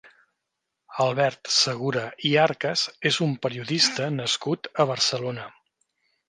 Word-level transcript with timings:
Albert 1.03 1.51
Segura 1.55 2.05
i 2.29 2.31
Arcas 2.45 2.87
és 3.11 3.19
un 3.27 3.37
periodista 3.45 4.09
nascut 4.17 4.71
a 4.85 4.89
Barcelona. 4.95 5.47